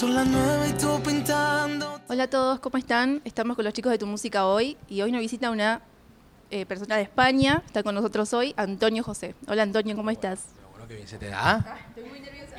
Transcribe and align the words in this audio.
Son 0.00 0.14
las 0.14 0.26
nueve 0.26 0.68
y 0.70 0.72
tú 0.80 0.98
pintando. 1.02 2.00
Hola 2.08 2.24
a 2.24 2.30
todos, 2.30 2.58
¿cómo 2.60 2.78
están? 2.78 3.20
Estamos 3.24 3.54
con 3.54 3.64
los 3.66 3.74
chicos 3.74 3.92
de 3.92 3.98
Tu 3.98 4.06
Música 4.06 4.46
hoy 4.46 4.78
y 4.88 5.02
hoy 5.02 5.12
nos 5.12 5.20
visita 5.20 5.50
una 5.50 5.82
eh, 6.50 6.64
persona 6.64 6.96
de 6.96 7.02
España. 7.02 7.62
Está 7.66 7.82
con 7.82 7.94
nosotros 7.94 8.32
hoy, 8.32 8.54
Antonio 8.56 9.02
José. 9.04 9.34
Hola 9.46 9.62
Antonio, 9.62 9.94
¿cómo 9.96 10.10
estás? 10.10 10.46
Pero 10.56 10.68
bueno, 10.70 10.88
que 10.88 10.94
bien 10.94 11.06
se 11.06 11.18
te 11.18 11.26
da. 11.28 11.78
Estoy 11.90 12.04
muy 12.04 12.20
nerviosa. 12.20 12.56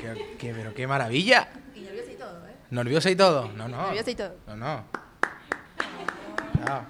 Qué, 0.00 0.36
qué- 0.38 0.52
pero 0.54 0.74
qué 0.74 0.86
maravilla. 0.86 1.48
Y 1.74 1.80
nerviosa 1.80 2.12
y 2.12 2.16
todo, 2.16 2.46
¿eh? 2.48 2.54
¿Nerviosa 2.70 3.10
y 3.10 3.16
todo? 3.16 3.48
No, 3.52 3.66
no. 3.68 3.86
Nerviosa 3.86 4.10
y 4.10 4.14
todo. 4.14 4.34
No, 4.48 4.56
no. 4.56 4.84
No. 6.66 6.84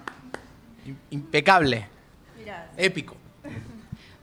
Im- 0.87 0.97
Impecable. 1.11 1.87
Mirá. 2.37 2.69
Épico. 2.77 3.17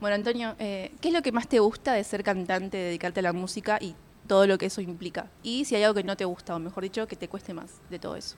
Bueno, 0.01 0.15
Antonio, 0.15 0.55
eh, 0.59 0.91
¿qué 0.99 1.07
es 1.09 1.13
lo 1.13 1.21
que 1.21 1.31
más 1.31 1.47
te 1.47 1.59
gusta 1.59 1.93
de 1.93 2.03
ser 2.03 2.23
cantante, 2.23 2.75
de 2.77 2.83
dedicarte 2.85 3.19
a 3.21 3.23
la 3.23 3.33
música 3.33 3.77
y 3.79 3.95
todo 4.31 4.47
lo 4.47 4.57
que 4.57 4.67
eso 4.67 4.79
implica? 4.79 5.27
Y 5.43 5.65
si 5.65 5.75
hay 5.75 5.83
algo 5.83 5.93
que 5.93 6.05
no 6.05 6.15
te 6.15 6.23
gusta, 6.23 6.55
o 6.55 6.59
mejor 6.59 6.83
dicho, 6.83 7.05
que 7.05 7.17
te 7.17 7.27
cueste 7.27 7.53
más 7.53 7.81
de 7.89 7.99
todo 7.99 8.15
eso. 8.15 8.37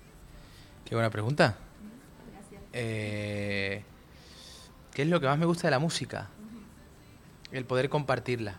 Qué 0.86 0.96
buena 0.96 1.12
pregunta. 1.12 1.56
Eh, 2.72 3.84
¿Qué 4.92 5.04
es 5.04 5.08
lo 5.08 5.22
que 5.22 5.28
más 5.28 5.38
me 5.38 5.46
gusta 5.46 5.68
de 5.68 5.72
la 5.72 5.78
música? 5.78 6.32
El 7.52 7.66
poder 7.66 7.90
compartirla. 7.90 8.56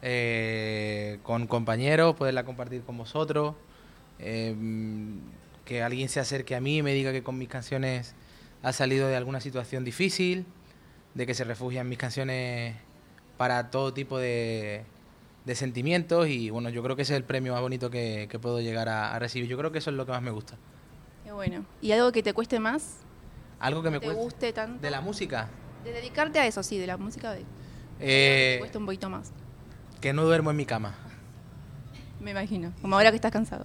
Eh, 0.00 1.18
con 1.24 1.46
compañeros, 1.46 2.16
poderla 2.16 2.46
compartir 2.46 2.84
con 2.84 2.96
vosotros. 2.96 3.54
eh, 4.18 4.56
que 5.66 5.82
alguien 5.82 6.08
se 6.08 6.20
acerque 6.20 6.56
a 6.56 6.60
mí 6.62 6.78
y 6.78 6.82
me 6.82 6.94
diga 6.94 7.12
que 7.12 7.22
con 7.22 7.36
mis 7.36 7.50
canciones 7.50 8.14
ha 8.62 8.72
salido 8.72 9.08
de 9.08 9.16
alguna 9.16 9.42
situación 9.42 9.84
difícil, 9.84 10.46
de 11.12 11.26
que 11.26 11.34
se 11.34 11.44
refugia 11.44 11.82
en 11.82 11.90
mis 11.90 11.98
canciones 11.98 12.76
para 13.36 13.70
todo 13.70 13.92
tipo 13.92 14.18
de, 14.18 14.86
de 15.44 15.54
sentimientos 15.54 16.28
y 16.28 16.50
bueno, 16.50 16.68
yo 16.70 16.82
creo 16.82 16.96
que 16.96 17.02
ese 17.02 17.14
es 17.14 17.16
el 17.18 17.24
premio 17.24 17.52
más 17.52 17.62
bonito 17.62 17.90
que, 17.90 18.28
que 18.30 18.38
puedo 18.38 18.60
llegar 18.60 18.88
a, 18.88 19.14
a 19.14 19.18
recibir. 19.18 19.48
Yo 19.48 19.56
creo 19.58 19.72
que 19.72 19.78
eso 19.78 19.90
es 19.90 19.96
lo 19.96 20.06
que 20.06 20.12
más 20.12 20.22
me 20.22 20.30
gusta. 20.30 20.56
Qué 21.24 21.32
bueno. 21.32 21.64
¿Y 21.80 21.92
algo 21.92 22.12
que 22.12 22.22
te 22.22 22.32
cueste 22.34 22.60
más? 22.60 22.98
Algo 23.58 23.82
que 23.82 23.90
me 23.90 24.00
¿Te 24.00 24.06
cueste 24.06 24.22
guste 24.22 24.52
tanto? 24.52 24.80
de 24.80 24.90
la 24.90 25.00
música. 25.00 25.48
De 25.84 25.92
dedicarte 25.92 26.38
a 26.38 26.46
eso, 26.46 26.62
sí, 26.62 26.78
de 26.78 26.86
la 26.86 26.96
música, 26.96 27.32
de, 27.32 27.44
Eh, 28.00 28.54
te 28.54 28.58
cuesta 28.60 28.78
un 28.78 28.86
poquito 28.86 29.08
más. 29.10 29.32
que 30.00 30.12
no 30.12 30.24
duermo 30.24 30.50
en 30.50 30.56
mi 30.56 30.66
cama. 30.66 30.94
Me 32.20 32.32
imagino. 32.32 32.72
Como 32.82 32.96
ahora 32.96 33.10
que 33.10 33.16
estás 33.16 33.32
cansado. 33.32 33.64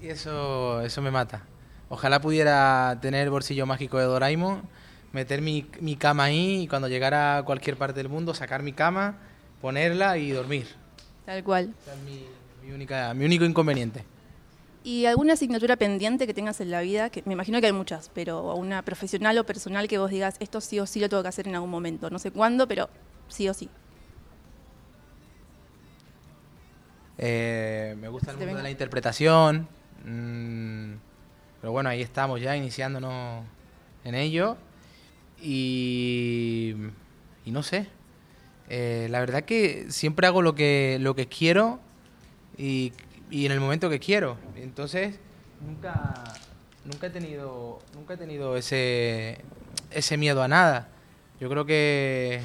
Y 0.00 0.08
eso, 0.08 0.80
eso 0.82 1.02
me 1.02 1.10
mata. 1.10 1.42
Ojalá 1.88 2.20
pudiera 2.20 2.98
tener 3.02 3.24
el 3.24 3.30
bolsillo 3.30 3.66
mágico 3.66 3.98
de 3.98 4.04
Doraemon, 4.04 4.62
meter 5.12 5.42
mi, 5.42 5.66
mi 5.80 5.96
cama 5.96 6.24
ahí 6.24 6.62
y 6.62 6.68
cuando 6.68 6.88
llegara 6.88 7.38
a 7.38 7.42
cualquier 7.44 7.76
parte 7.76 7.98
del 7.98 8.08
mundo 8.08 8.32
sacar 8.32 8.62
mi 8.62 8.72
cama, 8.72 9.18
ponerla 9.60 10.16
y 10.18 10.30
dormir. 10.30 10.68
Tal 11.30 11.44
cual. 11.44 11.72
Es 11.86 12.02
mi, 12.02 12.26
mi 12.66 12.74
única, 12.74 13.14
mi 13.14 13.24
único 13.24 13.44
inconveniente. 13.44 14.04
¿Y 14.82 15.06
alguna 15.06 15.34
asignatura 15.34 15.76
pendiente 15.76 16.26
que 16.26 16.34
tengas 16.34 16.60
en 16.60 16.72
la 16.72 16.80
vida? 16.80 17.08
Que 17.08 17.22
me 17.24 17.34
imagino 17.34 17.60
que 17.60 17.66
hay 17.66 17.72
muchas, 17.72 18.10
pero 18.12 18.52
una 18.56 18.82
profesional 18.82 19.38
o 19.38 19.46
personal 19.46 19.86
que 19.86 19.98
vos 19.98 20.10
digas, 20.10 20.34
esto 20.40 20.60
sí 20.60 20.80
o 20.80 20.86
sí 20.86 20.98
lo 20.98 21.08
tengo 21.08 21.22
que 21.22 21.28
hacer 21.28 21.46
en 21.46 21.54
algún 21.54 21.70
momento. 21.70 22.10
No 22.10 22.18
sé 22.18 22.32
cuándo, 22.32 22.66
pero 22.66 22.90
sí 23.28 23.48
o 23.48 23.54
sí. 23.54 23.70
Eh, 27.16 27.94
me 28.00 28.08
gusta 28.08 28.32
el 28.32 28.36
mundo 28.38 28.56
de 28.56 28.62
la 28.64 28.70
interpretación. 28.72 29.68
mm, 30.04 30.94
pero 31.60 31.70
bueno, 31.70 31.90
ahí 31.90 32.02
estamos 32.02 32.40
ya 32.40 32.56
iniciándonos 32.56 33.44
en 34.02 34.16
ello. 34.16 34.56
Y, 35.40 36.74
y 37.44 37.52
no 37.52 37.62
sé. 37.62 37.99
Eh, 38.72 39.08
la 39.10 39.18
verdad 39.20 39.42
que 39.42 39.86
siempre 39.90 40.28
hago 40.28 40.42
lo 40.42 40.54
que, 40.54 40.98
lo 41.00 41.16
que 41.16 41.26
quiero 41.26 41.80
y, 42.56 42.92
y 43.28 43.44
en 43.44 43.52
el 43.52 43.60
momento 43.60 43.90
que 43.90 43.98
quiero. 43.98 44.36
Entonces, 44.54 45.18
nunca, 45.60 46.22
nunca 46.84 47.08
he 47.08 47.10
tenido, 47.10 47.80
nunca 47.94 48.14
he 48.14 48.16
tenido 48.16 48.56
ese, 48.56 49.38
ese 49.90 50.16
miedo 50.16 50.42
a 50.42 50.48
nada. 50.48 50.88
Yo 51.40 51.48
creo 51.50 51.66
que 51.66 52.40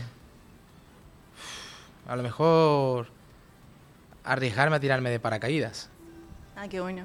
a 2.07 2.15
lo 2.15 2.23
mejor 2.23 3.07
arriesgarme 4.23 4.77
a 4.77 4.79
tirarme 4.79 5.11
de 5.11 5.19
paracaídas. 5.19 5.89
Ah, 6.55 6.67
qué 6.67 6.81
bueno. 6.81 7.03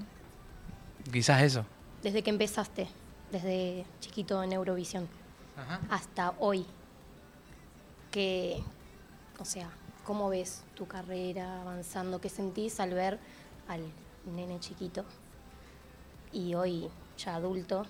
Quizás 1.13 1.43
eso. 1.43 1.67
Desde 2.03 2.23
que 2.23 2.31
empezaste, 2.31 2.89
desde 3.31 3.85
chiquito 4.01 4.43
en 4.43 4.53
Eurovisión, 4.53 5.09
hasta 5.91 6.33
hoy, 6.39 6.65
que, 8.11 8.63
o 9.41 9.45
sea, 9.45 9.71
¿cómo 10.05 10.29
ves 10.29 10.63
tu 10.75 10.87
carrera 10.87 11.61
avanzando? 11.63 12.21
¿Qué 12.21 12.29
sentís 12.29 12.81
al 12.81 12.93
ver 12.95 13.19
al 13.69 13.81
nene 14.35 14.59
chiquito 14.61 15.05
y 16.33 16.55
hoy 16.55 16.89
ya 17.19 17.37
adulto, 17.37 17.87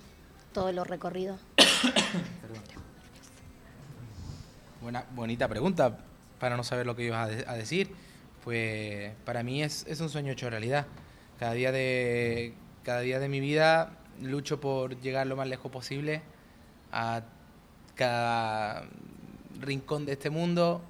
todo 0.53 0.73
lo 0.73 0.85
recorrido? 0.85 1.39
Buena, 4.83 5.05
bonita 5.15 5.47
pregunta 5.49 5.99
para 6.39 6.57
no 6.57 6.65
saber 6.65 6.87
lo 6.87 6.97
que 6.97 7.05
ibas 7.05 7.29
a, 7.29 7.31
de- 7.31 7.45
a 7.47 7.55
decir. 7.55 7.95
Pues 8.45 9.13
para 9.27 9.43
mí 9.43 9.63
es, 9.63 9.85
es 9.87 10.01
un 10.01 10.09
sueño 10.09 10.33
hecho 10.33 10.49
realidad. 10.49 10.87
Cada 11.39 11.53
día, 11.53 11.71
de, 11.73 12.55
cada 12.83 13.01
día 13.01 13.19
de 13.19 13.29
mi 13.29 13.41
vida 13.41 13.93
lucho 14.23 14.59
por 14.61 14.99
llegar 15.01 15.27
lo 15.27 15.37
más 15.37 15.49
lejos 15.49 15.71
posible 15.71 16.23
a 16.93 17.23
cada 17.95 18.85
rincón 19.61 20.07
de 20.07 20.13
este 20.13 20.31
mundo, 20.31 20.81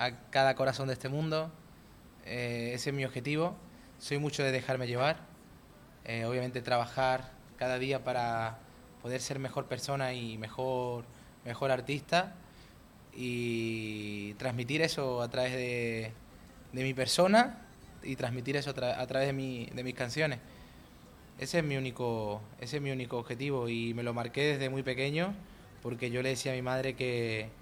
a 0.00 0.12
cada 0.30 0.54
corazón 0.54 0.88
de 0.88 0.94
este 0.94 1.10
mundo. 1.10 1.52
Eh, 2.24 2.72
ese 2.74 2.88
es 2.88 2.96
mi 2.96 3.04
objetivo. 3.04 3.54
Soy 3.98 4.16
mucho 4.16 4.42
de 4.42 4.50
dejarme 4.50 4.86
llevar. 4.86 5.18
Eh, 6.06 6.24
obviamente 6.24 6.62
trabajar 6.62 7.32
cada 7.58 7.78
día 7.78 8.02
para 8.02 8.58
poder 9.02 9.20
ser 9.20 9.38
mejor 9.38 9.66
persona 9.66 10.14
y 10.14 10.38
mejor, 10.38 11.04
mejor 11.44 11.70
artista 11.70 12.34
y 13.14 14.32
transmitir 14.34 14.80
eso 14.80 15.20
a 15.20 15.28
través 15.28 15.52
de, 15.52 16.12
de 16.72 16.82
mi 16.82 16.94
persona 16.94 17.58
y 18.02 18.16
transmitir 18.16 18.56
eso 18.56 18.70
a, 18.70 19.00
a 19.02 19.06
través 19.06 19.28
de, 19.28 19.34
mi, 19.34 19.66
de 19.66 19.84
mis 19.84 19.94
canciones. 19.94 20.38
Ese 21.38 21.58
es 21.58 21.64
mi 21.64 21.76
único, 21.76 22.40
ese 22.58 22.76
es 22.76 22.82
mi 22.82 22.90
único 22.90 23.18
objetivo 23.18 23.68
y 23.68 23.92
me 23.92 24.02
lo 24.02 24.14
marqué 24.14 24.54
desde 24.54 24.70
muy 24.70 24.82
pequeño 24.82 25.34
porque 25.82 26.10
yo 26.10 26.22
le 26.22 26.30
decía 26.30 26.52
a 26.52 26.54
mi 26.54 26.62
madre 26.62 26.96
que 26.96 27.59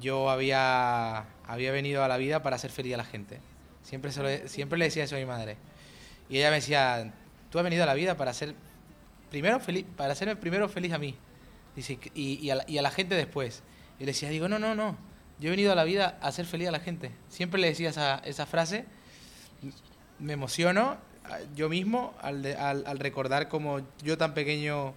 yo 0.00 0.30
había, 0.30 1.26
había 1.46 1.72
venido 1.72 2.02
a 2.04 2.08
la 2.08 2.16
vida 2.16 2.42
para 2.42 2.56
hacer 2.56 2.70
feliz 2.70 2.94
a 2.94 2.98
la 2.98 3.04
gente. 3.04 3.40
Siempre, 3.82 4.12
se 4.12 4.22
lo- 4.22 4.48
siempre 4.48 4.78
le 4.78 4.86
decía 4.86 5.04
eso 5.04 5.16
a 5.16 5.18
mi 5.18 5.26
madre. 5.26 5.56
Y 6.28 6.38
ella 6.38 6.50
me 6.50 6.56
decía, 6.56 7.12
tú 7.50 7.58
has 7.58 7.64
venido 7.64 7.82
a 7.82 7.86
la 7.86 7.94
vida 7.94 8.16
para 8.16 8.32
ser 8.32 8.54
primero 9.30 9.60
feliz, 9.60 9.84
para 9.96 10.12
hacerme 10.12 10.36
primero 10.36 10.68
feliz 10.68 10.92
a 10.92 10.98
mí. 10.98 11.14
Y, 12.14 12.50
a 12.50 12.82
la, 12.82 12.90
gente 12.90 13.14
después. 13.14 13.62
Y 13.98 14.04
le 14.04 14.12
decía, 14.12 14.30
digo, 14.30 14.48
no, 14.48 14.58
no, 14.58 14.74
no. 14.74 14.96
Yo 15.40 15.48
he 15.48 15.50
venido 15.50 15.72
a 15.72 15.74
la 15.74 15.84
vida 15.84 16.18
a 16.20 16.28
hacer 16.28 16.46
feliz 16.46 16.68
a 16.68 16.70
la 16.70 16.80
gente. 16.80 17.10
Siempre 17.28 17.60
le 17.60 17.68
decía 17.68 17.90
esa, 17.90 18.18
esa 18.24 18.46
frase. 18.46 18.84
Me 20.18 20.32
emociono 20.34 20.96
ah, 21.24 21.38
yo 21.56 21.68
mismo 21.68 22.14
al, 22.20 22.46
al, 22.56 22.84
al 22.86 22.98
recordar 22.98 23.48
como 23.48 23.80
yo 24.02 24.16
tan 24.16 24.32
pequeño 24.32 24.94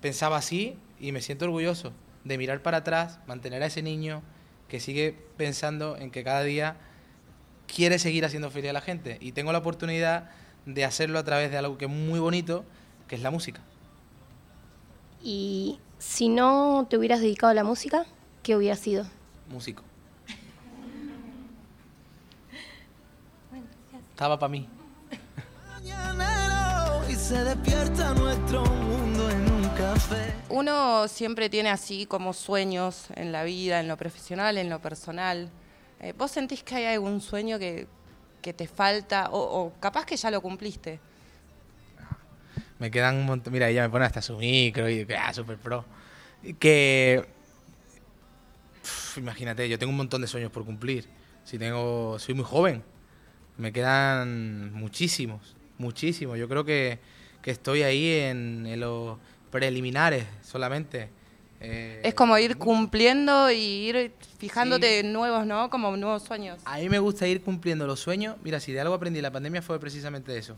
pensaba 0.00 0.38
así 0.38 0.76
y 0.98 1.12
me 1.12 1.20
siento 1.20 1.44
orgulloso 1.44 1.92
de 2.28 2.38
mirar 2.38 2.62
para 2.62 2.78
atrás, 2.78 3.18
mantener 3.26 3.62
a 3.62 3.66
ese 3.66 3.82
niño 3.82 4.22
que 4.68 4.80
sigue 4.80 5.16
pensando 5.36 5.96
en 5.96 6.10
que 6.10 6.22
cada 6.22 6.42
día 6.42 6.76
quiere 7.66 7.98
seguir 7.98 8.24
haciendo 8.24 8.50
feliz 8.50 8.70
a 8.70 8.74
la 8.74 8.82
gente 8.82 9.18
y 9.20 9.32
tengo 9.32 9.50
la 9.50 9.58
oportunidad 9.58 10.30
de 10.66 10.84
hacerlo 10.84 11.18
a 11.18 11.24
través 11.24 11.50
de 11.50 11.56
algo 11.56 11.78
que 11.78 11.86
es 11.86 11.90
muy 11.90 12.20
bonito, 12.20 12.64
que 13.08 13.16
es 13.16 13.22
la 13.22 13.30
música. 13.30 13.62
Y 15.22 15.80
si 15.98 16.28
no 16.28 16.86
te 16.88 16.98
hubieras 16.98 17.20
dedicado 17.20 17.50
a 17.50 17.54
la 17.54 17.64
música, 17.64 18.04
¿qué 18.42 18.54
hubiera 18.54 18.76
sido? 18.76 19.06
Músico. 19.50 19.82
Estaba 24.10 24.38
para 24.38 24.50
mí. 24.50 24.68
Mañanero 25.70 27.10
y 27.10 27.14
se 27.14 27.42
despierta 27.42 28.12
nuestro 28.12 28.66
mundo. 28.66 29.17
Uno 30.48 31.06
siempre 31.08 31.50
tiene 31.50 31.68
así 31.68 32.06
como 32.06 32.32
sueños 32.32 33.08
en 33.14 33.32
la 33.32 33.44
vida, 33.44 33.80
en 33.80 33.88
lo 33.88 33.96
profesional, 33.96 34.58
en 34.58 34.70
lo 34.70 34.80
personal. 34.80 35.50
Eh, 36.00 36.14
¿Vos 36.16 36.30
sentís 36.30 36.62
que 36.62 36.76
hay 36.76 36.84
algún 36.86 37.20
sueño 37.20 37.58
que, 37.58 37.86
que 38.40 38.52
te 38.52 38.66
falta 38.66 39.28
o, 39.30 39.72
capaz 39.78 40.06
que 40.06 40.16
ya 40.16 40.30
lo 40.30 40.40
cumpliste? 40.40 41.00
Me 42.78 42.90
quedan 42.90 43.16
un 43.16 43.26
montón. 43.26 43.52
Mira, 43.52 43.68
ella 43.68 43.82
me 43.82 43.90
pone 43.90 44.04
hasta 44.04 44.22
su 44.22 44.36
micro 44.36 44.88
y 44.88 45.06
ah, 45.18 45.32
super 45.32 45.58
pro. 45.58 45.84
Que. 46.58 47.26
Imagínate, 49.16 49.68
yo 49.68 49.78
tengo 49.78 49.90
un 49.90 49.96
montón 49.96 50.22
de 50.22 50.28
sueños 50.28 50.50
por 50.50 50.64
cumplir. 50.64 51.06
Si 51.44 51.58
tengo. 51.58 52.18
Soy 52.18 52.34
muy 52.34 52.44
joven. 52.44 52.82
Me 53.56 53.72
quedan 53.72 54.72
muchísimos. 54.72 55.56
Muchísimos. 55.76 56.38
Yo 56.38 56.48
creo 56.48 56.64
que, 56.64 57.00
que 57.42 57.50
estoy 57.50 57.82
ahí 57.82 58.12
en, 58.12 58.66
en 58.66 58.80
los 58.80 59.18
preliminares 59.50 60.26
solamente. 60.42 61.10
Eh, 61.60 62.00
es 62.04 62.14
como 62.14 62.38
ir 62.38 62.56
cumpliendo 62.56 63.50
y 63.50 63.56
ir 63.56 64.12
fijándote 64.38 65.00
en 65.00 65.12
nuevos, 65.12 65.44
¿no? 65.44 65.70
Como 65.70 65.96
nuevos 65.96 66.22
sueños. 66.22 66.60
A 66.64 66.78
mí 66.78 66.88
me 66.88 66.98
gusta 66.98 67.26
ir 67.26 67.42
cumpliendo 67.42 67.86
los 67.86 68.00
sueños. 68.00 68.36
Mira, 68.42 68.60
si 68.60 68.72
de 68.72 68.80
algo 68.80 68.94
aprendí 68.94 69.18
en 69.18 69.24
la 69.24 69.32
pandemia 69.32 69.62
fue 69.62 69.80
precisamente 69.80 70.36
eso. 70.36 70.56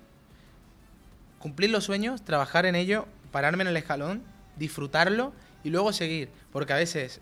Cumplir 1.38 1.70
los 1.70 1.84
sueños, 1.84 2.22
trabajar 2.22 2.66
en 2.66 2.74
ello, 2.74 3.06
pararme 3.32 3.62
en 3.62 3.68
el 3.68 3.76
escalón, 3.76 4.22
disfrutarlo 4.56 5.32
y 5.64 5.70
luego 5.70 5.92
seguir. 5.92 6.28
Porque 6.52 6.74
a 6.74 6.76
veces, 6.76 7.20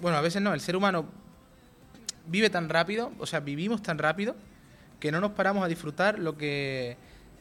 bueno, 0.00 0.16
a 0.16 0.20
veces 0.20 0.42
no, 0.42 0.52
el 0.52 0.60
ser 0.60 0.74
humano 0.74 1.06
vive 2.26 2.50
tan 2.50 2.68
rápido, 2.68 3.12
o 3.20 3.26
sea, 3.26 3.38
vivimos 3.38 3.82
tan 3.82 3.98
rápido 3.98 4.34
que 4.98 5.12
no 5.12 5.20
nos 5.20 5.32
paramos 5.32 5.64
a 5.64 5.68
disfrutar 5.68 6.18
lo 6.18 6.36
que 6.36 6.96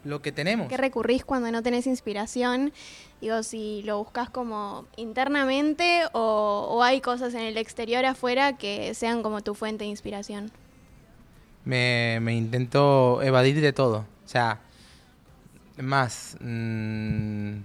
lo 0.06 0.22
que 0.22 0.32
tenemos. 0.32 0.70
¿Qué 0.70 0.78
recurrís 0.78 1.26
cuando 1.26 1.52
no 1.52 1.62
tenés 1.62 1.88
inspiración? 1.88 2.72
Digo, 3.20 3.44
si 3.44 3.82
lo 3.84 3.98
buscas 3.98 4.30
como 4.30 4.86
internamente 4.96 6.04
o, 6.14 6.82
hay 6.84 7.02
cosas 7.02 7.34
en 7.34 7.42
el 7.42 7.58
exterior 7.58 8.06
afuera 8.06 8.56
que 8.56 8.94
sean 8.94 9.24
como 9.24 9.42
tu 9.42 9.56
fuente 9.56 9.84
de 9.84 9.90
inspiración. 9.90 10.52
Me, 11.66 12.20
intento 12.32 13.22
evadir 13.24 13.60
de 13.60 13.74
todo. 13.74 14.06
O 14.24 14.28
sea, 14.28 14.62
más, 15.78 16.38
mm, 16.40 17.58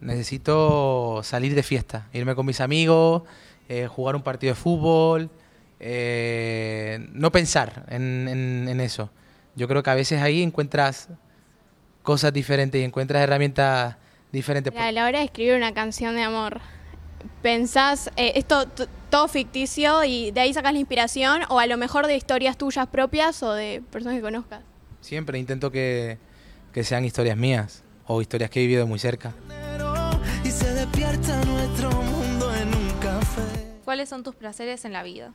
necesito 0.00 1.20
salir 1.24 1.54
de 1.56 1.64
fiesta, 1.64 2.08
irme 2.12 2.36
con 2.36 2.46
mis 2.46 2.60
amigos, 2.60 3.24
eh, 3.68 3.88
jugar 3.88 4.14
un 4.14 4.22
partido 4.22 4.54
de 4.54 4.60
fútbol, 4.60 5.28
eh, 5.80 7.04
no 7.12 7.32
pensar 7.32 7.84
en 7.88 8.80
eso. 8.80 9.10
Yo 9.56 9.66
creo 9.66 9.82
que 9.82 9.90
a 9.90 9.94
veces 9.94 10.20
ahí 10.20 10.42
encuentras 10.42 11.08
cosas 12.02 12.32
diferentes 12.32 12.78
y 12.80 12.84
encuentras 12.84 13.22
herramientas 13.22 13.96
diferentes. 14.30 14.72
A 14.76 14.92
la 14.92 15.06
hora 15.06 15.20
de 15.20 15.24
escribir 15.24 15.56
una 15.56 15.72
canción 15.72 16.14
de 16.14 16.22
amor, 16.22 16.60
¿pensás 17.42 18.10
eh, 18.16 18.32
esto 18.36 18.66
todo 19.08 19.28
ficticio 19.28 20.04
y 20.04 20.30
de 20.30 20.40
ahí 20.40 20.52
sacas 20.52 20.74
la 20.74 20.78
inspiración 20.78 21.42
o 21.48 21.58
a 21.58 21.66
lo 21.66 21.78
mejor 21.78 22.06
de 22.06 22.16
historias 22.16 22.58
tuyas 22.58 22.86
propias 22.88 23.42
o 23.42 23.54
de 23.54 23.82
personas 23.90 24.16
que 24.16 24.22
conozcas? 24.22 24.60
Siempre 25.00 25.38
intento 25.38 25.70
que, 25.70 26.18
que 26.72 26.84
sean 26.84 27.06
historias 27.06 27.38
mías 27.38 27.82
o 28.06 28.20
historias 28.20 28.50
que 28.50 28.60
he 28.60 28.66
vivido 28.66 28.86
muy 28.86 28.98
cerca. 28.98 29.32
Y 30.44 30.50
se 30.50 30.70
despierta 30.74 31.44
nuestro 31.46 31.90
mundo 31.90 32.54
en 32.54 32.68
un 32.74 32.90
café. 33.00 33.78
¿Cuáles 33.86 34.10
son 34.10 34.22
tus 34.22 34.34
placeres 34.34 34.84
en 34.84 34.92
la 34.92 35.02
vida? 35.02 35.32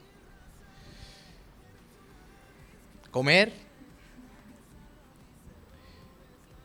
Comer, 3.10 3.52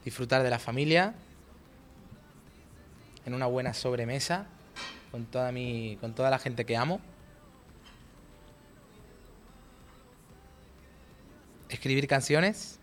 disfrutar 0.07 0.45
de 0.45 0.51
la 0.51 0.61
familia 0.61 1.15
en 3.25 3.35
una 3.35 3.47
buena 3.47 3.75
sobremesa 3.75 4.47
con 5.11 5.27
toda 5.27 5.51
mi 5.51 5.99
con 6.01 6.15
toda 6.15 6.31
la 6.31 6.39
gente 6.39 6.65
que 6.65 6.77
amo. 6.77 7.01
Escribir 11.69 12.07
canciones, 12.07 12.79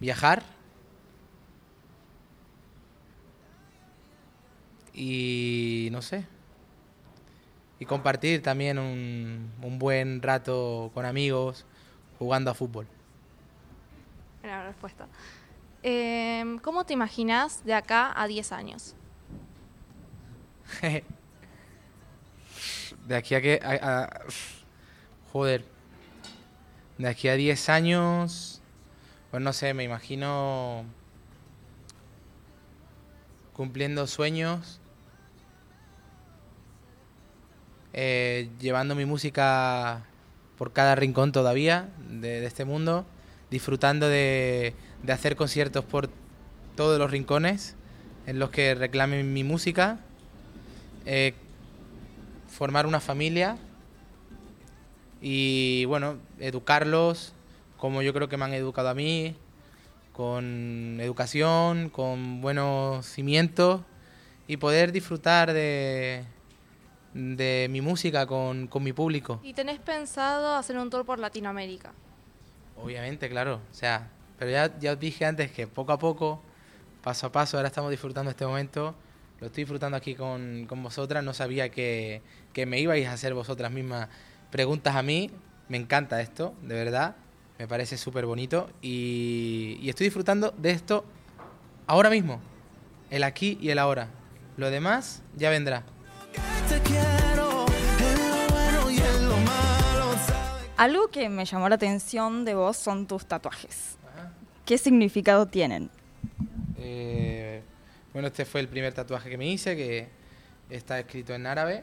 viajar 0.00 0.42
y 4.92 5.88
no 5.92 6.02
sé. 6.02 6.26
Y 7.78 7.84
compartir 7.84 8.42
también 8.42 8.80
un, 8.80 9.52
un 9.62 9.78
buen 9.78 10.20
rato 10.20 10.90
con 10.94 11.06
amigos 11.06 11.64
jugando 12.18 12.50
a 12.50 12.54
fútbol. 12.54 12.88
Buena 14.42 14.64
respuesta. 14.64 15.06
Em, 15.82 16.58
¿Cómo 16.58 16.84
te 16.84 16.92
imaginas 16.92 17.64
de 17.64 17.72
acá 17.74 18.12
a 18.14 18.26
10 18.26 18.52
años? 18.52 18.94
de 23.06 23.16
aquí 23.16 23.34
a 23.34 23.40
que... 23.40 23.60
joder. 25.32 25.64
De 26.98 27.08
aquí 27.08 27.28
a 27.28 27.34
10 27.34 27.68
años... 27.68 28.60
Pues 29.30 29.42
no 29.42 29.52
sé, 29.52 29.74
me 29.74 29.84
imagino 29.84 30.84
cumpliendo 33.52 34.06
sueños, 34.08 34.80
eh, 37.92 38.48
llevando 38.58 38.94
mi 38.94 39.04
música 39.04 40.04
por 40.56 40.72
cada 40.72 40.94
rincón 40.96 41.30
todavía 41.30 41.90
de 42.08 42.44
este 42.44 42.64
mundo, 42.64 43.04
disfrutando 43.50 44.08
de, 44.08 44.74
de 45.02 45.12
hacer 45.12 45.36
conciertos 45.36 45.84
por 45.84 46.10
todos 46.76 46.98
los 46.98 47.10
rincones 47.10 47.76
en 48.26 48.38
los 48.38 48.50
que 48.50 48.74
reclamen 48.74 49.32
mi 49.32 49.44
música, 49.44 49.98
eh, 51.06 51.34
formar 52.48 52.86
una 52.86 53.00
familia 53.00 53.56
y 55.20 55.84
bueno, 55.86 56.16
educarlos 56.38 57.32
como 57.76 58.02
yo 58.02 58.12
creo 58.12 58.28
que 58.28 58.36
me 58.36 58.44
han 58.44 58.54
educado 58.54 58.90
a 58.90 58.94
mí, 58.94 59.34
con 60.12 60.98
educación, 61.00 61.88
con 61.88 62.42
buenos 62.42 63.06
cimientos 63.06 63.80
y 64.46 64.58
poder 64.58 64.92
disfrutar 64.92 65.52
de, 65.52 66.24
de 67.14 67.68
mi 67.70 67.80
música 67.80 68.26
con, 68.26 68.66
con 68.66 68.82
mi 68.82 68.92
público. 68.92 69.40
¿Y 69.42 69.54
tenés 69.54 69.78
pensado 69.78 70.56
hacer 70.56 70.76
un 70.76 70.90
tour 70.90 71.06
por 71.06 71.18
Latinoamérica? 71.18 71.92
Obviamente, 72.76 73.28
claro. 73.30 73.60
O 73.70 73.74
sea, 73.74 74.10
pero 74.40 74.52
ya, 74.52 74.78
ya 74.80 74.92
os 74.92 74.98
dije 74.98 75.26
antes 75.26 75.52
que 75.52 75.66
poco 75.66 75.92
a 75.92 75.98
poco, 75.98 76.40
paso 77.02 77.26
a 77.26 77.30
paso, 77.30 77.58
ahora 77.58 77.68
estamos 77.68 77.90
disfrutando 77.90 78.30
este 78.30 78.46
momento. 78.46 78.94
Lo 79.38 79.48
estoy 79.48 79.64
disfrutando 79.64 79.98
aquí 79.98 80.14
con, 80.14 80.64
con 80.66 80.82
vosotras. 80.82 81.22
No 81.22 81.34
sabía 81.34 81.68
que, 81.68 82.22
que 82.54 82.64
me 82.64 82.80
ibais 82.80 83.06
a 83.06 83.12
hacer 83.12 83.34
vosotras 83.34 83.70
mismas 83.70 84.08
preguntas 84.50 84.96
a 84.96 85.02
mí. 85.02 85.30
Me 85.68 85.76
encanta 85.76 86.22
esto, 86.22 86.54
de 86.62 86.74
verdad. 86.74 87.16
Me 87.58 87.68
parece 87.68 87.98
súper 87.98 88.24
bonito. 88.24 88.70
Y, 88.80 89.76
y 89.82 89.90
estoy 89.90 90.06
disfrutando 90.06 90.54
de 90.56 90.70
esto 90.70 91.04
ahora 91.86 92.08
mismo. 92.08 92.40
El 93.10 93.24
aquí 93.24 93.58
y 93.60 93.68
el 93.68 93.78
ahora. 93.78 94.08
Lo 94.56 94.70
demás 94.70 95.22
ya 95.36 95.50
vendrá. 95.50 95.84
Algo 100.78 101.08
que 101.08 101.28
me 101.28 101.44
llamó 101.44 101.68
la 101.68 101.74
atención 101.74 102.46
de 102.46 102.54
vos 102.54 102.78
son 102.78 103.06
tus 103.06 103.26
tatuajes. 103.26 103.99
¿Qué 104.70 104.78
significado 104.78 105.46
tienen? 105.46 105.90
Eh, 106.78 107.60
bueno, 108.12 108.28
este 108.28 108.44
fue 108.44 108.60
el 108.60 108.68
primer 108.68 108.94
tatuaje 108.94 109.28
que 109.28 109.36
me 109.36 109.48
hice, 109.48 109.74
que 109.74 110.06
está 110.70 111.00
escrito 111.00 111.34
en 111.34 111.48
árabe, 111.48 111.82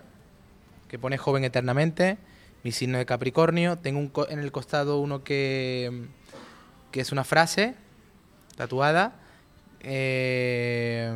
que 0.88 0.98
pone 0.98 1.18
joven 1.18 1.44
eternamente, 1.44 2.18
mi 2.63 2.72
signo 2.72 2.98
de 2.98 3.06
Capricornio. 3.06 3.78
Tengo 3.78 4.00
un 4.00 4.13
en 4.30 4.39
el 4.39 4.54
costado 4.54 5.01
uno 5.01 5.25
que, 5.25 6.08
que 6.94 7.01
es 7.01 7.12
una 7.12 7.25
frase 7.25 7.75
tatuada 8.56 9.15
eh, 9.82 11.13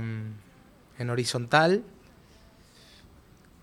en 1.00 1.10
horizontal, 1.10 1.86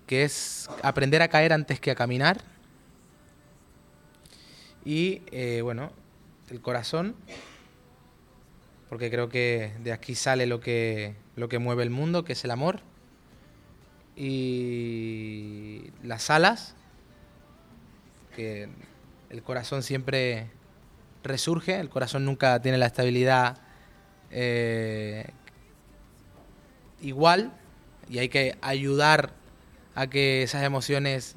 que 0.06 0.22
es 0.22 0.70
aprender 0.82 1.20
a 1.20 1.28
caer 1.28 1.52
antes 1.52 1.78
que 1.78 1.90
a 1.90 1.94
caminar. 1.94 2.40
Y 4.82 5.20
eh, 5.30 5.60
bueno, 5.60 5.92
el 6.48 6.62
corazón 6.62 7.14
porque 8.88 9.10
creo 9.10 9.28
que 9.28 9.72
de 9.80 9.92
aquí 9.92 10.14
sale 10.14 10.46
lo 10.46 10.60
que, 10.60 11.14
lo 11.36 11.48
que 11.48 11.58
mueve 11.58 11.82
el 11.82 11.90
mundo, 11.90 12.24
que 12.24 12.32
es 12.32 12.44
el 12.44 12.50
amor. 12.50 12.80
Y 14.16 15.90
las 16.02 16.30
alas, 16.30 16.74
que 18.34 18.68
el 19.30 19.42
corazón 19.42 19.82
siempre 19.82 20.50
resurge, 21.22 21.78
el 21.78 21.90
corazón 21.90 22.24
nunca 22.24 22.60
tiene 22.60 22.78
la 22.78 22.86
estabilidad 22.86 23.58
eh, 24.30 25.26
igual 27.00 27.52
y 28.08 28.18
hay 28.18 28.28
que 28.28 28.56
ayudar 28.60 29.32
a 29.94 30.06
que 30.06 30.42
esas 30.42 30.62
emociones 30.62 31.36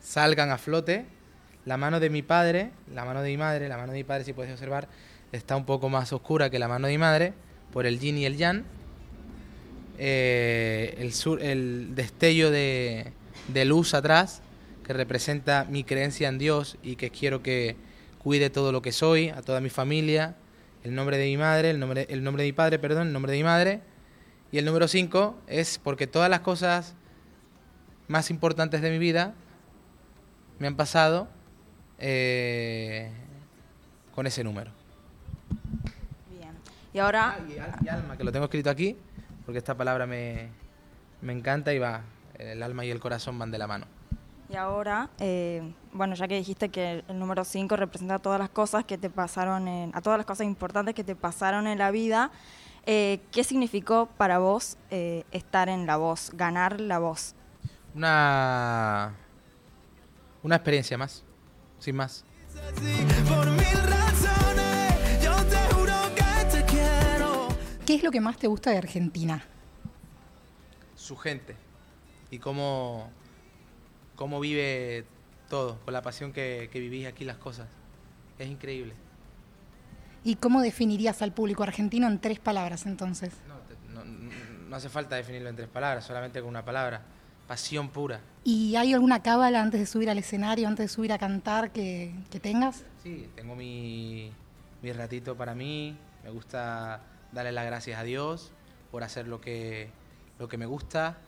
salgan 0.00 0.50
a 0.50 0.58
flote. 0.58 1.06
La 1.64 1.76
mano 1.76 2.00
de 2.00 2.08
mi 2.08 2.22
padre, 2.22 2.70
la 2.92 3.04
mano 3.04 3.20
de 3.20 3.30
mi 3.30 3.36
madre, 3.36 3.68
la 3.68 3.76
mano 3.76 3.92
de 3.92 3.98
mi 3.98 4.04
padre, 4.04 4.24
si 4.24 4.32
puedes 4.32 4.52
observar, 4.52 4.88
está 5.32 5.56
un 5.56 5.64
poco 5.64 5.88
más 5.88 6.12
oscura 6.12 6.50
que 6.50 6.58
la 6.58 6.68
mano 6.68 6.86
de 6.86 6.94
mi 6.94 6.98
madre, 6.98 7.32
por 7.72 7.86
el 7.86 7.98
yin 7.98 8.18
y 8.18 8.24
el 8.24 8.36
yang. 8.36 8.64
Eh, 9.98 10.96
el, 10.98 11.12
sur, 11.12 11.42
el 11.42 11.94
destello 11.94 12.50
de, 12.50 13.12
luz 13.64 13.94
atrás, 13.94 14.42
que 14.84 14.92
representa 14.92 15.66
mi 15.68 15.84
creencia 15.84 16.28
en 16.28 16.38
Dios 16.38 16.78
y 16.82 16.96
que 16.96 17.10
quiero 17.10 17.42
que 17.42 17.76
cuide 18.18 18.48
todo 18.48 18.72
lo 18.72 18.80
que 18.80 18.92
soy, 18.92 19.28
a 19.28 19.42
toda 19.42 19.60
mi 19.60 19.70
familia, 19.70 20.36
el 20.84 20.94
nombre 20.94 21.18
de 21.18 21.24
mi 21.26 21.36
madre, 21.36 21.70
el 21.70 21.80
nombre, 21.80 22.06
el 22.08 22.22
nombre 22.22 22.44
de 22.44 22.48
mi 22.48 22.52
padre, 22.52 22.78
perdón, 22.78 23.08
el 23.08 23.12
nombre 23.12 23.32
de 23.32 23.38
mi 23.38 23.44
madre. 23.44 23.80
Y 24.50 24.58
el 24.58 24.64
número 24.64 24.88
5 24.88 25.36
es 25.46 25.78
porque 25.82 26.06
todas 26.06 26.30
las 26.30 26.40
cosas 26.40 26.94
más 28.06 28.30
importantes 28.30 28.80
de 28.80 28.90
mi 28.90 28.98
vida 28.98 29.34
me 30.58 30.66
han 30.66 30.76
pasado 30.76 31.28
eh, 31.98 33.10
con 34.14 34.26
ese 34.26 34.42
número. 34.42 34.77
Y 36.92 36.98
ahora... 36.98 37.38
Ah, 37.38 37.78
y, 37.82 37.88
alma, 37.88 38.16
que 38.16 38.24
lo 38.24 38.32
tengo 38.32 38.46
escrito 38.46 38.70
aquí, 38.70 38.96
porque 39.44 39.58
esta 39.58 39.76
palabra 39.76 40.06
me, 40.06 40.48
me 41.20 41.32
encanta 41.32 41.72
y 41.72 41.78
va, 41.78 42.02
el 42.38 42.62
alma 42.62 42.84
y 42.84 42.90
el 42.90 43.00
corazón 43.00 43.38
van 43.38 43.50
de 43.50 43.58
la 43.58 43.66
mano. 43.66 43.86
Y 44.50 44.56
ahora, 44.56 45.10
eh, 45.18 45.74
bueno, 45.92 46.14
ya 46.14 46.26
que 46.26 46.36
dijiste 46.36 46.70
que 46.70 47.04
el 47.06 47.18
número 47.18 47.44
5 47.44 47.76
representa 47.76 48.18
todas 48.18 48.38
las 48.38 48.48
cosas 48.48 48.84
que 48.84 48.96
te 48.96 49.10
pasaron, 49.10 49.68
en, 49.68 49.90
a 49.94 50.00
todas 50.00 50.18
las 50.18 50.24
cosas 50.24 50.46
importantes 50.46 50.94
que 50.94 51.04
te 51.04 51.14
pasaron 51.14 51.66
en 51.66 51.78
la 51.78 51.90
vida, 51.90 52.30
eh, 52.86 53.20
¿qué 53.30 53.44
significó 53.44 54.08
para 54.16 54.38
vos 54.38 54.78
eh, 54.90 55.24
estar 55.32 55.68
en 55.68 55.86
la 55.86 55.98
voz, 55.98 56.30
ganar 56.32 56.80
la 56.80 56.98
voz? 56.98 57.34
Una, 57.94 59.14
una 60.42 60.56
experiencia 60.56 60.96
más, 60.96 61.24
sin 61.78 61.96
más. 61.96 62.24
¿Qué 67.88 67.94
es 67.94 68.02
lo 68.02 68.10
que 68.10 68.20
más 68.20 68.36
te 68.36 68.46
gusta 68.48 68.70
de 68.70 68.76
Argentina? 68.76 69.42
Su 70.94 71.16
gente 71.16 71.56
y 72.30 72.38
cómo, 72.38 73.08
cómo 74.14 74.40
vive 74.40 75.06
todo, 75.48 75.78
con 75.86 75.94
la 75.94 76.02
pasión 76.02 76.34
que, 76.34 76.68
vivís 76.74 77.06
aquí 77.06 77.24
las 77.24 77.38
cosas. 77.38 77.66
Es 78.38 78.46
increíble. 78.46 78.92
¿Y 80.22 80.34
cómo 80.34 80.60
definirías 80.60 81.22
al 81.22 81.32
público 81.32 81.62
argentino 81.62 82.06
en 82.08 82.18
tres 82.18 82.38
palabras 82.40 82.84
entonces? 82.84 83.32
No, 83.94 84.04
no, 84.04 84.76
hace 84.76 84.90
falta 84.90 85.16
definirlo 85.16 85.48
en 85.48 85.56
tres 85.56 85.68
palabras, 85.68 86.04
solamente 86.04 86.40
con 86.40 86.50
una 86.50 86.66
palabra. 86.66 87.00
Pasión 87.46 87.88
pura. 87.88 88.20
¿Y 88.44 88.76
hay 88.76 88.92
alguna 88.92 89.22
cábala 89.22 89.62
antes 89.62 89.80
de 89.80 89.86
subir 89.86 90.10
al 90.10 90.18
escenario, 90.18 90.68
antes 90.68 90.90
de 90.90 90.94
subir 90.94 91.10
a 91.14 91.18
cantar 91.18 91.70
que, 91.70 92.14
tengas? 92.42 92.84
Sí, 93.02 93.30
tengo 93.34 93.56
mi, 93.56 94.30
mi 94.82 94.92
ratito 94.92 95.34
para 95.34 95.54
mí. 95.54 95.96
Me 96.22 96.28
gusta 96.28 97.00
darle 97.32 97.52
las 97.52 97.66
gracias 97.66 97.98
a 97.98 98.04
Dios 98.04 98.52
por 98.90 99.02
hacer 99.02 99.26
lo 99.26 99.40
que, 99.40 99.90
lo 100.38 100.48
que 100.48 100.56
me 100.56 100.66
gusta. 100.66 101.18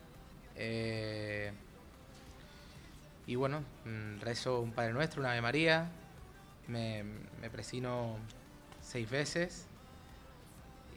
Eh, 0.55 1.51
y 3.27 3.35
bueno, 3.35 3.63
mm, 3.85 4.19
rezo 4.21 4.61
un 4.61 4.71
Padre 4.71 4.93
Nuestro, 4.93 5.21
una 5.21 5.31
Ave 5.31 5.41
María, 5.41 5.89
me, 6.67 7.03
me 7.39 7.49
presino 7.49 8.17
seis 8.81 9.09
veces 9.09 9.67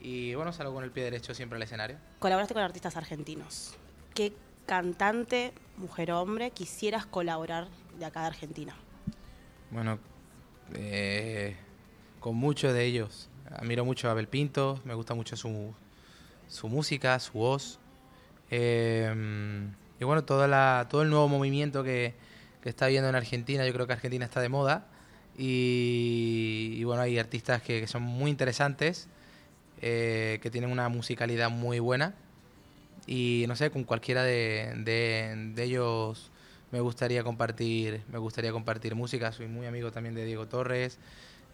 y 0.01 0.35
bueno, 0.35 0.53
salgo 0.53 0.73
con 0.73 0.83
el 0.83 0.91
pie 0.91 1.03
derecho 1.03 1.33
siempre 1.33 1.55
al 1.57 1.63
escenario. 1.63 1.97
Colaboraste 2.19 2.53
con 2.53 2.61
artistas 2.61 2.95
argentinos. 2.95 3.75
¿Qué 4.13 4.33
cantante, 4.65 5.51
mujer 5.77 6.11
o 6.11 6.21
hombre, 6.21 6.51
quisieras 6.51 7.05
colaborar 7.05 7.67
de 7.97 8.05
acá 8.05 8.21
de 8.21 8.27
Argentina? 8.27 8.75
Bueno, 9.71 9.97
eh, 10.75 11.55
con 12.19 12.35
muchos 12.35 12.73
de 12.73 12.85
ellos. 12.85 13.29
Admiro 13.51 13.85
mucho 13.85 14.07
a 14.07 14.11
Abel 14.11 14.27
Pinto, 14.27 14.81
me 14.85 14.93
gusta 14.93 15.13
mucho 15.13 15.35
su, 15.35 15.73
su 16.47 16.67
música, 16.67 17.19
su 17.19 17.33
voz. 17.33 17.79
Em, 18.49 19.71
y 19.99 20.03
bueno, 20.03 20.23
toda 20.23 20.47
la, 20.47 20.87
todo 20.89 21.03
el 21.03 21.09
nuevo 21.09 21.27
movimiento 21.27 21.83
que, 21.83 22.15
que, 22.61 22.69
está 22.69 22.87
viendo 22.87 23.09
en 23.09 23.15
Argentina, 23.15 23.65
yo 23.65 23.73
creo 23.73 23.87
que 23.87 23.93
Argentina 23.93 24.25
está 24.25 24.41
de 24.41 24.49
moda. 24.49 24.87
Y, 25.37 26.83
bueno, 26.85 27.01
hay 27.01 27.19
artistas 27.19 27.61
que, 27.61 27.85
son 27.87 28.03
muy 28.03 28.31
interesantes, 28.31 29.07
eh, 29.81 30.39
que 30.41 30.49
tienen 30.49 30.71
una 30.71 30.89
musicalidad 30.89 31.49
muy 31.49 31.79
buena. 31.79 32.15
Y 33.05 33.45
no 33.47 33.55
sé, 33.55 33.69
con 33.69 33.83
cualquiera 33.83 34.23
de, 34.23 34.73
de, 34.77 35.51
de 35.53 35.63
ellos 35.63 36.31
me 36.71 36.79
gustaría 36.79 37.23
compartir 37.23 38.01
me 38.11 38.17
gustaría 38.17 38.51
compartir 38.51 38.95
música 38.95 39.31
soy 39.31 39.47
muy 39.47 39.65
amigo 39.65 39.91
también 39.91 40.15
de 40.15 40.25
Diego 40.25 40.47
Torres 40.47 40.97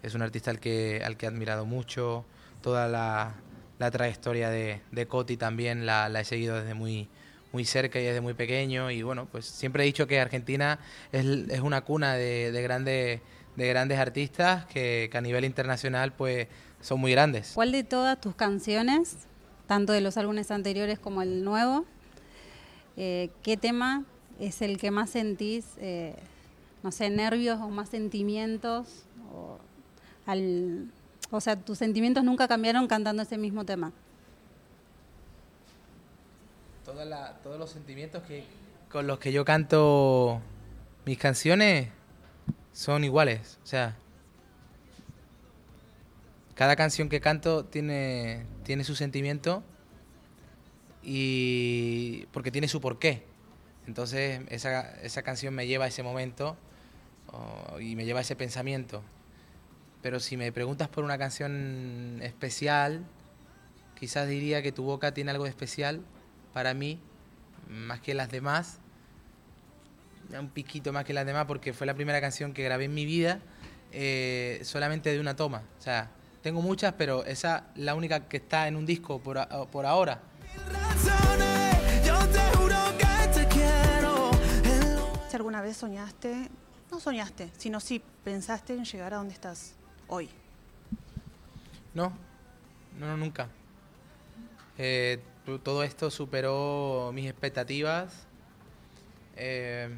es 0.02 0.14
un 0.14 0.22
artista 0.22 0.50
al 0.50 0.58
que, 0.58 1.02
al 1.04 1.16
que 1.16 1.26
he 1.26 1.28
admirado 1.28 1.64
mucho, 1.64 2.24
toda 2.60 2.88
la, 2.88 3.34
trayectoria 3.90 4.48
de, 4.50 4.80
de, 4.92 5.06
Coti 5.06 5.36
también 5.36 5.86
la, 5.86 6.08
he 6.20 6.24
seguido 6.24 6.56
desde 6.56 6.74
muy, 6.74 7.08
muy 7.52 7.64
cerca 7.64 8.00
y 8.00 8.04
desde 8.04 8.20
muy 8.20 8.34
pequeño 8.34 8.90
y 8.90 9.02
bueno, 9.02 9.26
pues 9.30 9.46
siempre 9.46 9.82
he 9.82 9.86
dicho 9.86 10.06
que 10.06 10.20
Argentina 10.20 10.78
es, 11.10 11.24
es 11.24 11.60
una 11.60 11.80
cuna 11.82 12.14
de, 12.14 12.52
de, 12.52 13.20
de 13.56 13.68
grandes 13.68 13.98
artistas 13.98 14.66
que, 14.66 15.10
a 15.12 15.20
nivel 15.20 15.44
internacional 15.44 16.12
pues 16.12 16.48
son 16.80 17.00
muy 17.00 17.12
grandes. 17.12 17.52
¿Cuál 17.54 17.72
de 17.72 17.84
todas 17.84 18.20
tus 18.20 18.34
canciones, 18.34 19.16
tanto 19.66 19.92
de 19.92 20.00
los 20.00 20.16
álbumes 20.16 20.50
anteriores 20.50 20.98
como 20.98 21.22
el 21.22 21.44
nuevo, 21.44 21.84
eh, 22.96 23.30
qué 23.42 23.56
tema 23.56 24.04
es 24.38 24.62
el 24.62 24.78
que 24.78 24.90
más 24.90 25.10
sentís, 25.10 25.64
eh, 25.78 26.14
no 26.82 26.92
sé, 26.92 27.10
nervios 27.10 27.60
o 27.60 27.68
más 27.68 27.88
sentimientos? 27.88 29.06
Al, 30.26 30.90
o 31.30 31.40
sea, 31.40 31.56
tus 31.56 31.78
sentimientos 31.78 32.24
nunca 32.24 32.48
cambiaron 32.48 32.86
cantando 32.86 33.22
ese 33.22 33.38
mismo 33.38 33.64
tema. 33.64 33.92
todos 37.42 37.58
los 37.58 37.70
sentimientos 37.70 38.22
que 38.24 38.44
con 38.90 39.06
los 39.06 39.18
que 39.18 39.32
yo 39.32 39.44
canto 39.44 40.40
mis 41.06 41.18
canciones 41.18 41.88
son 42.72 43.04
iguales, 43.04 43.58
o 43.62 43.66
sea, 43.66 43.96
cada 46.54 46.76
canción 46.76 47.08
que 47.08 47.20
canto 47.20 47.64
tiene 47.64 48.44
tiene 48.62 48.84
su 48.84 48.94
sentimiento 48.94 49.62
y 51.02 52.26
porque 52.32 52.50
tiene 52.50 52.68
su 52.68 52.80
porqué. 52.80 53.24
Entonces 53.86 54.42
esa, 54.48 54.92
esa 55.02 55.22
canción 55.22 55.54
me 55.54 55.66
lleva 55.66 55.86
a 55.86 55.88
ese 55.88 56.02
momento 56.02 56.56
y 57.80 57.96
me 57.96 58.04
lleva 58.04 58.20
a 58.20 58.22
ese 58.22 58.36
pensamiento. 58.36 59.02
Pero 60.02 60.18
si 60.18 60.36
me 60.36 60.50
preguntas 60.50 60.88
por 60.88 61.04
una 61.04 61.16
canción 61.16 62.18
especial, 62.22 63.04
quizás 63.98 64.28
diría 64.28 64.60
que 64.60 64.72
tu 64.72 64.82
boca 64.82 65.14
tiene 65.14 65.30
algo 65.30 65.44
de 65.44 65.50
especial 65.50 66.00
para 66.52 66.74
mí, 66.74 66.98
más 67.68 68.00
que 68.00 68.12
las 68.12 68.28
demás. 68.30 68.78
Un 70.36 70.48
piquito 70.48 70.92
más 70.92 71.04
que 71.04 71.12
las 71.12 71.24
demás 71.24 71.46
porque 71.46 71.72
fue 71.72 71.86
la 71.86 71.94
primera 71.94 72.20
canción 72.20 72.52
que 72.52 72.64
grabé 72.64 72.86
en 72.86 72.94
mi 72.94 73.06
vida 73.06 73.40
eh, 73.92 74.60
solamente 74.64 75.12
de 75.12 75.20
una 75.20 75.36
toma. 75.36 75.62
O 75.78 75.82
sea, 75.82 76.10
tengo 76.42 76.62
muchas, 76.62 76.94
pero 76.94 77.24
esa 77.24 77.66
es 77.76 77.82
la 77.82 77.94
única 77.94 78.26
que 78.26 78.38
está 78.38 78.66
en 78.66 78.74
un 78.74 78.84
disco 78.84 79.20
por, 79.20 79.46
por 79.68 79.86
ahora. 79.86 80.20
Si 85.28 85.36
alguna 85.36 85.62
vez 85.62 85.76
soñaste, 85.76 86.50
no 86.90 86.98
soñaste, 86.98 87.50
sino 87.56 87.78
sí 87.78 88.02
pensaste 88.24 88.74
en 88.74 88.84
llegar 88.84 89.14
a 89.14 89.18
donde 89.18 89.34
estás 89.34 89.76
hoy? 90.08 90.28
No, 91.94 92.12
no, 92.98 93.16
nunca. 93.16 93.48
Eh, 94.78 95.20
todo 95.62 95.82
esto 95.82 96.10
superó 96.10 97.10
mis 97.14 97.26
expectativas. 97.26 98.26
Eh, 99.36 99.88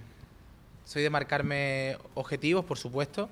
soy 0.84 1.02
de 1.02 1.10
marcarme 1.10 1.96
objetivos, 2.14 2.64
por 2.64 2.78
supuesto, 2.78 3.28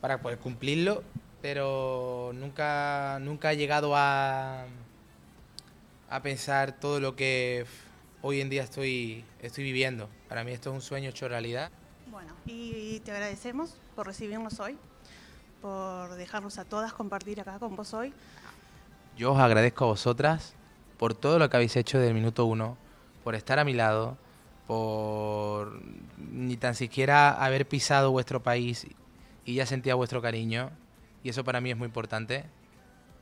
para 0.00 0.20
poder 0.20 0.38
cumplirlo, 0.38 1.02
pero 1.40 2.32
nunca, 2.34 3.18
nunca 3.20 3.52
he 3.52 3.56
llegado 3.56 3.94
a, 3.96 4.66
a 6.08 6.22
pensar 6.22 6.78
todo 6.78 7.00
lo 7.00 7.16
que 7.16 7.64
hoy 8.22 8.40
en 8.40 8.50
día 8.50 8.62
estoy, 8.62 9.24
estoy 9.40 9.64
viviendo. 9.64 10.08
Para 10.28 10.44
mí 10.44 10.52
esto 10.52 10.70
es 10.70 10.74
un 10.74 10.82
sueño 10.82 11.10
hecho 11.10 11.28
realidad. 11.28 11.70
Bueno, 12.10 12.34
y 12.46 13.00
te 13.00 13.12
agradecemos 13.12 13.76
por 13.94 14.06
recibirnos 14.06 14.58
hoy 14.60 14.76
por 15.60 16.14
dejarnos 16.14 16.58
a 16.58 16.64
todas 16.64 16.92
compartir 16.92 17.40
acá 17.40 17.58
con 17.58 17.76
vos 17.76 17.94
hoy. 17.94 18.12
Yo 19.16 19.32
os 19.32 19.38
agradezco 19.38 19.84
a 19.84 19.88
vosotras 19.88 20.54
por 20.98 21.14
todo 21.14 21.38
lo 21.38 21.48
que 21.48 21.56
habéis 21.56 21.76
hecho 21.76 21.98
del 21.98 22.14
minuto 22.14 22.44
uno, 22.46 22.76
por 23.24 23.34
estar 23.34 23.58
a 23.58 23.64
mi 23.64 23.72
lado, 23.74 24.16
por 24.66 25.80
ni 26.18 26.56
tan 26.56 26.74
siquiera 26.74 27.32
haber 27.32 27.66
pisado 27.66 28.10
vuestro 28.10 28.42
país 28.42 28.86
y 29.44 29.54
ya 29.54 29.66
sentía 29.66 29.94
vuestro 29.94 30.22
cariño. 30.22 30.70
Y 31.22 31.28
eso 31.28 31.44
para 31.44 31.60
mí 31.60 31.70
es 31.70 31.76
muy 31.76 31.86
importante, 31.86 32.44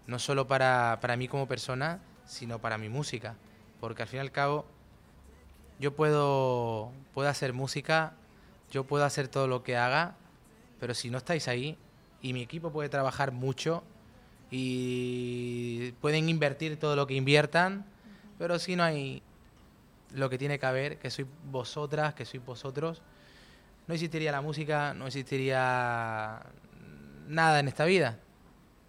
no 0.06 0.18
solo 0.18 0.46
para, 0.46 0.98
para 1.00 1.16
mí 1.16 1.26
como 1.26 1.48
persona, 1.48 2.00
sino 2.26 2.60
para 2.60 2.78
mi 2.78 2.88
música. 2.88 3.34
Porque 3.80 4.02
al 4.02 4.08
fin 4.08 4.18
y 4.18 4.20
al 4.20 4.30
cabo, 4.30 4.66
yo 5.80 5.94
puedo, 5.96 6.92
puedo 7.14 7.28
hacer 7.28 7.52
música, 7.52 8.12
yo 8.70 8.84
puedo 8.84 9.04
hacer 9.04 9.28
todo 9.28 9.48
lo 9.48 9.62
que 9.62 9.76
haga, 9.76 10.14
pero 10.78 10.94
si 10.94 11.10
no 11.10 11.18
estáis 11.18 11.48
ahí, 11.48 11.78
y 12.22 12.32
mi 12.32 12.42
equipo 12.42 12.70
puede 12.70 12.88
trabajar 12.88 13.32
mucho 13.32 13.82
y 14.50 15.92
pueden 16.00 16.28
invertir 16.28 16.78
todo 16.78 16.96
lo 16.96 17.06
que 17.06 17.14
inviertan, 17.14 17.84
pero 18.38 18.58
si 18.58 18.76
no 18.76 18.82
hay 18.84 19.22
lo 20.12 20.30
que 20.30 20.38
tiene 20.38 20.58
que 20.58 20.66
haber, 20.66 20.98
que 20.98 21.10
sois 21.10 21.28
vosotras, 21.50 22.14
que 22.14 22.24
sois 22.24 22.44
vosotros, 22.44 23.02
no 23.86 23.94
existiría 23.94 24.32
la 24.32 24.40
música, 24.40 24.94
no 24.94 25.06
existiría 25.06 26.40
nada 27.26 27.60
en 27.60 27.68
esta 27.68 27.84
vida. 27.84 28.18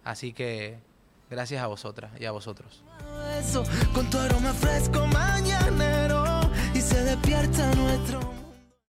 Así 0.04 0.32
que 0.32 0.78
gracias 1.28 1.62
a 1.62 1.66
vosotras 1.66 2.12
y 2.18 2.24
a 2.24 2.30
vosotros. 2.30 2.82
con 3.94 4.08
tu 4.10 4.18
aroma 4.18 4.52
fresco 4.52 5.06
mañanero 5.06 6.40
y 6.74 6.80
se 6.80 7.04
despierta 7.04 7.74
nuestro 7.74 8.39